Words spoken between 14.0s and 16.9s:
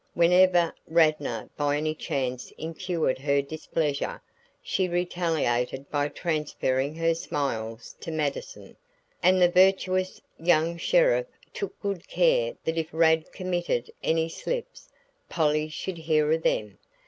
any slips, Polly should hear of them.